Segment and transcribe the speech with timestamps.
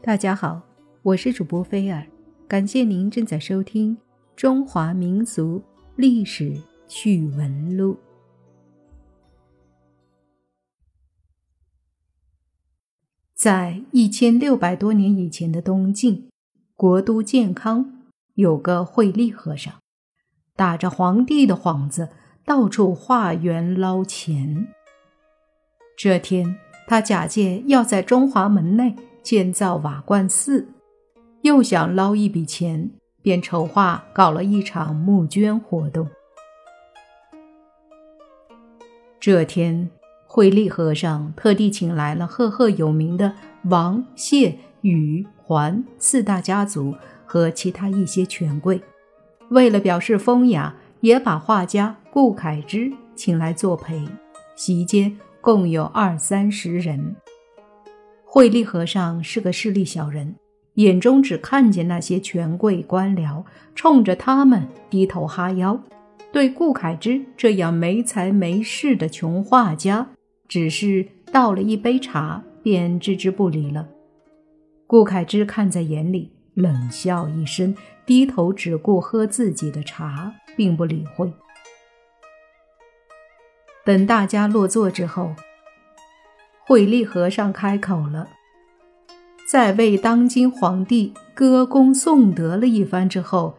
[0.00, 0.62] 大家好，
[1.02, 2.06] 我是主播菲尔，
[2.46, 3.96] 感谢您正在收听
[4.36, 5.60] 《中华民俗
[5.96, 6.56] 历史
[6.86, 7.94] 趣闻录》。
[13.34, 16.30] 在一千六百多年以前的东晋
[16.76, 18.04] 国都建康，
[18.34, 19.74] 有个惠利和尚，
[20.54, 22.10] 打着皇帝的幌子，
[22.44, 24.68] 到处化缘捞钱。
[25.96, 26.56] 这天，
[26.86, 28.94] 他假借要在中华门内。
[29.28, 30.66] 建造瓦罐寺，
[31.42, 32.90] 又想捞一笔钱，
[33.20, 36.08] 便筹划搞了一场募捐活动。
[39.20, 39.90] 这天，
[40.26, 46.94] 慧利和尚特地请来了赫赫有名的王、谢、宇、桓四大家族
[47.26, 48.80] 和其他一些权贵，
[49.50, 54.02] 为了表示风雅，也把画家顾恺之请来作陪。
[54.56, 57.14] 席间共有二三十人。
[58.30, 60.34] 慧利和尚是个势利小人，
[60.74, 63.42] 眼中只看见那些权贵官僚，
[63.74, 65.82] 冲着他们低头哈腰。
[66.30, 70.10] 对顾恺之这样没才没势的穷画家，
[70.46, 73.88] 只是倒了一杯茶，便置之不理了。
[74.86, 81.32] 顾恺之看在眼里，冷笑一声，低头只顾喝自己的茶，并不理会。
[83.86, 85.34] 等大家落座之后。
[86.68, 88.28] 慧利和尚开口了，
[89.50, 93.54] 在为当今皇帝歌功颂德了一番之后，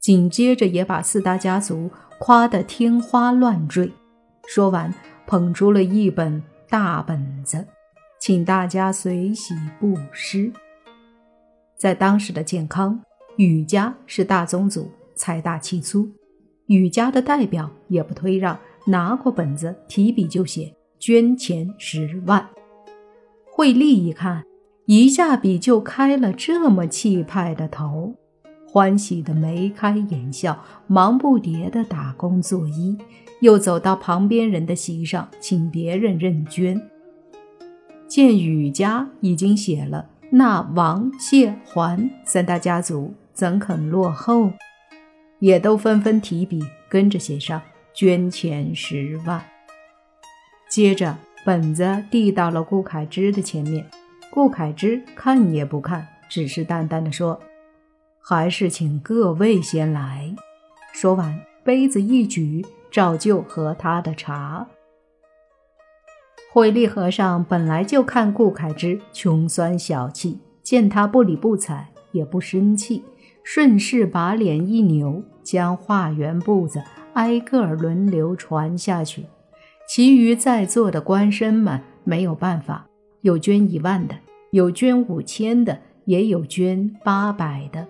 [0.00, 3.92] 紧接着也把四大家族夸得天花乱坠。
[4.48, 4.92] 说完，
[5.24, 7.64] 捧出了一本大本子，
[8.18, 10.52] 请大家随喜布施。
[11.78, 13.00] 在当时的健康，
[13.36, 16.10] 禹家是大宗族，财大气粗，
[16.66, 20.74] 禹家的代表也不推让，拿过本子，提笔就写。
[21.02, 22.48] 捐钱十万，
[23.44, 24.44] 惠利一看，
[24.86, 28.14] 一下笔就开了这么气派的头，
[28.68, 32.96] 欢喜的眉开眼笑，忙不迭的打工作揖，
[33.40, 36.80] 又走到旁边人的席上，请别人认捐。
[38.06, 44.52] 见禹家已经写了，那王、谢、桓三大家族怎肯落后？
[45.40, 47.60] 也都纷纷提笔跟着写上
[47.92, 49.42] 捐钱十万。
[50.72, 53.84] 接着，本子递到了顾恺之的前面。
[54.30, 57.38] 顾恺之看也不看，只是淡淡的说
[58.18, 60.34] ：“还是请各位先来。”
[60.94, 64.66] 说完，杯子一举，照旧喝他的茶。
[66.50, 73.04] 慧利和尚本来就看顾恺之穷酸小气，见他不理不睬，也不生气，
[73.44, 79.26] 顺势把脸一扭，将化缘步子挨个轮流传下去。
[79.94, 82.86] 其余在座的官绅们没有办法，
[83.20, 84.14] 有捐一万的，
[84.50, 87.86] 有捐五千的，也有捐八百的。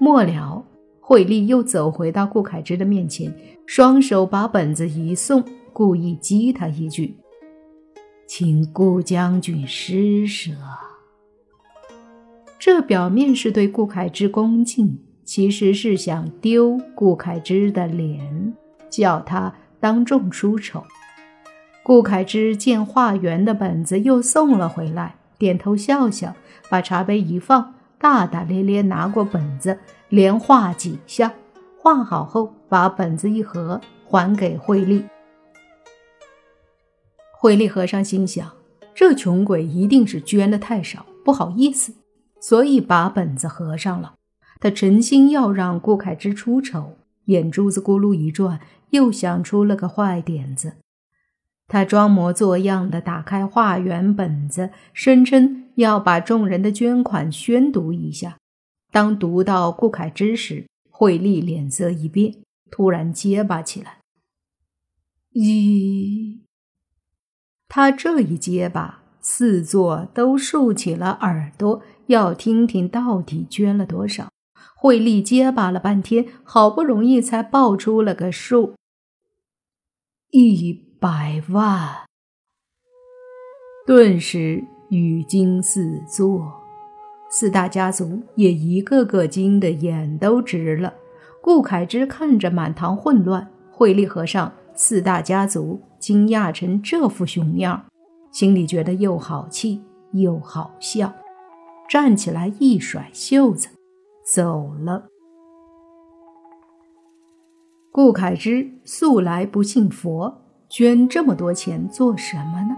[0.00, 0.64] 末了，
[0.98, 3.32] 惠利又走回到顾恺之的面前，
[3.64, 7.14] 双手把本子一送，故意激他一句
[8.26, 10.50] ：“请顾将军施舍。”
[12.58, 18.52] 这表面是对顾恺之恭敬，其实是想丢顾恺之的脸，
[18.90, 20.82] 叫他当众出丑。
[21.84, 26.34] 顾恺之见画圆的本子又送了回来，点头笑笑，
[26.70, 29.78] 把茶杯一放，大大咧咧拿过本子，
[30.08, 31.34] 连画几下，
[31.76, 35.04] 画好后把本子一合，还给惠利。
[37.32, 38.50] 惠利和尚心想：
[38.94, 41.92] 这穷鬼一定是捐的太少，不好意思，
[42.40, 44.14] 所以把本子合上了。
[44.58, 46.96] 他诚心要让顾恺之出丑，
[47.26, 48.58] 眼珠子咕噜一转，
[48.88, 50.76] 又想出了个坏点子。
[51.66, 58.36] 他装模作样的打开化缘本子，声称要把众人的捐款宣读一下。
[58.92, 62.34] 当读到顾恺之时，惠利脸色一变，
[62.70, 63.98] 突然结巴起来。
[65.32, 66.40] 咦，
[67.66, 74.28] 他这一结巴，四座都竖起了耳朵，要听听到底捐了多少。
[74.76, 78.74] 惠利结巴了半天，好不容易才报出了个数：
[80.30, 80.84] 一。
[81.04, 82.06] 百万，
[83.86, 86.50] 顿时语惊四座，
[87.28, 90.94] 四大家族也一个个惊得眼都直了。
[91.42, 97.84] 顾恺之看着满堂混乱，慧利和尚四大家族惊讶成这副熊样，
[98.32, 101.12] 心里觉得又好气又好笑，
[101.86, 103.68] 站起来一甩袖子
[104.34, 105.04] 走了。
[107.92, 110.40] 顾恺之素来不信佛。
[110.76, 112.76] 捐这么多钱做什么呢？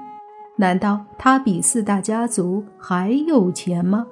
[0.59, 4.07] 难道他比四大家族还有钱吗？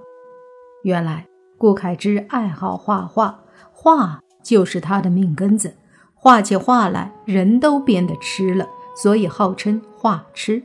[0.85, 1.27] 原来
[1.59, 3.45] 顾恺之爱好画画，
[3.75, 5.75] 画就是他的命根子，
[6.15, 8.67] 画起画来人都变得吃了，
[8.97, 10.63] 所以号称画痴。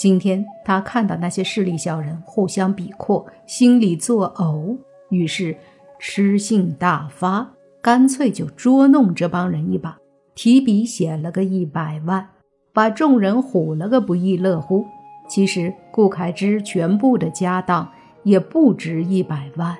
[0.00, 4.78] 今天他看到那些势利小人互相比阔，心里作呕，
[5.10, 5.54] 于是
[5.98, 7.50] 痴性大发，
[7.82, 9.98] 干脆就捉弄这帮人一把，
[10.38, 12.28] 提笔写了个一百万。
[12.72, 14.86] 把众人唬了个不亦乐乎。
[15.28, 17.90] 其实顾恺之全部的家当
[18.22, 19.76] 也不值一百万。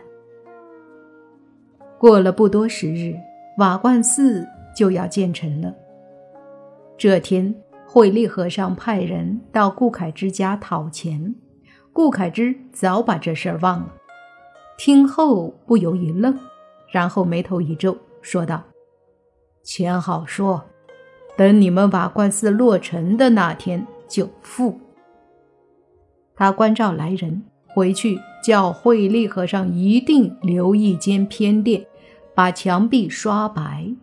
[1.97, 3.15] 过了不多时日，
[3.59, 4.45] 瓦罐寺
[4.75, 5.73] 就要建成了。
[6.97, 7.55] 这天，
[7.87, 11.37] 慧利和尚派人到顾恺之家讨钱，
[11.93, 13.95] 顾恺之早把这事儿忘了。
[14.77, 16.37] 听后不由一愣，
[16.91, 18.65] 然后眉头一皱，说道
[19.69, 20.65] ：“钱好说。”
[21.37, 24.81] 等你们瓦罐寺落成的那天就付。
[26.35, 31.87] 他关照来人，回去叫慧利和尚一定留一间偏殿，
[32.35, 33.95] 把墙壁刷白。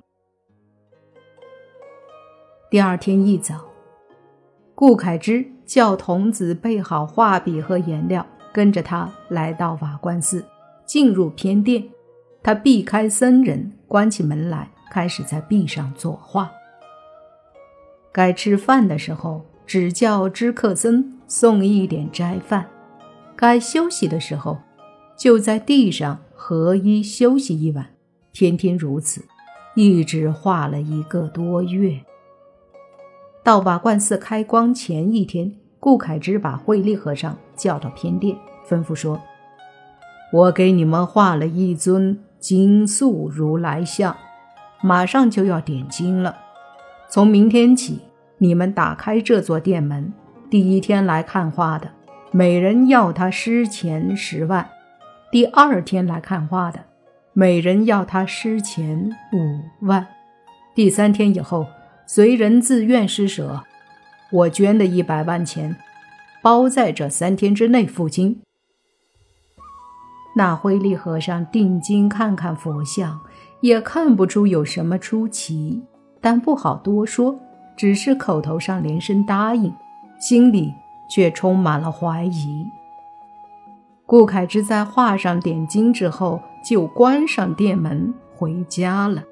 [2.69, 3.65] 第二天一早，
[4.73, 10.45] 顾恺之叫童子备好画笔和颜料，跟着他来到瓦罐寺，
[10.85, 11.83] 进入偏殿。
[12.41, 16.49] 他避开僧人，关起门来，开始在壁上作画。
[18.13, 22.63] 该吃饭的时候，只叫知客僧送一点斋饭；
[23.35, 24.57] 该休息的时候，
[25.17, 27.87] 就在地上合衣休息一晚。
[28.31, 29.25] 天天如此，
[29.75, 31.99] 一直画了一个多月。
[33.43, 39.19] 到瓦罐寺开光前一天，顾恺之把慧利和尚叫到偏殿，吩咐说
[40.31, 44.15] ：“我给你们画了一尊金塑如来像，
[44.81, 46.37] 马上就要点睛了。”
[47.07, 48.01] 从明天起，
[48.39, 50.11] 你们打开这座殿门，
[50.49, 51.89] 第一天来看画的，
[52.31, 54.65] 每人要他施钱十万；
[55.31, 56.79] 第二天来看画的，
[57.33, 60.05] 每人要他施钱五万；
[60.73, 61.67] 第三天以后，
[62.05, 63.63] 随人自愿施舍。
[64.31, 65.77] 我捐的一百万钱，
[66.41, 68.41] 包在这三天之内付清。
[70.35, 73.21] 那慧利和尚定睛看看佛像，
[73.61, 75.83] 也看不出有什么出奇。
[76.21, 77.39] 但不好多说，
[77.75, 79.71] 只是口头上连声答应，
[80.19, 80.73] 心里
[81.09, 82.65] 却充满了怀疑。
[84.07, 89.23] 顾恺之在画上点睛之后，就关上店门回家了。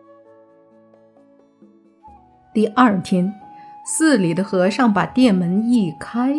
[2.53, 3.33] 第二天，
[3.85, 6.35] 寺里的和尚把店门一开，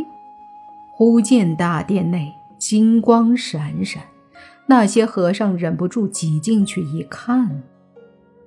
[0.93, 4.03] 忽见大殿内金光闪闪，
[4.67, 7.63] 那些和尚忍不住挤进去一看。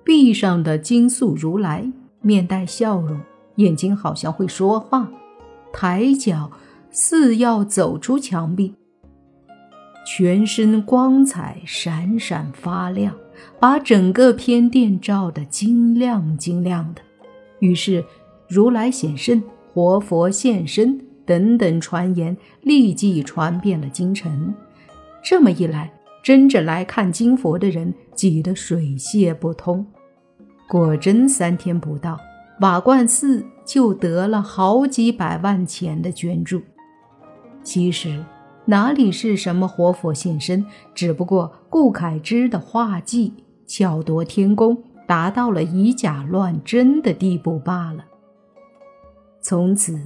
[0.08, 3.20] 壁上的金塑如来面带笑容，
[3.56, 5.12] 眼睛好像会说话，
[5.74, 6.50] 抬脚
[6.90, 8.74] 似要走出墙壁，
[10.06, 13.14] 全身光彩闪闪发亮，
[13.60, 17.02] 把整个偏殿照得金亮金亮的。
[17.60, 18.02] 于是，
[18.48, 19.44] 如来显圣、
[19.74, 24.56] 活佛现身等等传言立即传遍了京城。
[25.22, 25.92] 这么一来，
[26.24, 29.86] 真正来看金佛的人挤得水泄不通。
[30.68, 32.20] 果真三天不到，
[32.60, 36.62] 瓦罐寺就得了好几百万钱的捐助。
[37.64, 38.24] 其实
[38.66, 43.34] 哪里是什么活佛现身，只不过顾恺之的画技
[43.66, 48.04] 巧夺天工，达到了以假乱真的地步罢了。
[49.42, 49.98] 从此，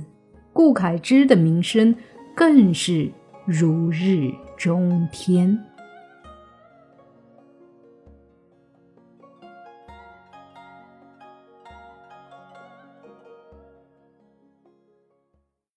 [0.54, 1.96] 顾恺之的名声
[2.36, 3.12] 更是
[3.46, 5.60] 如日中天。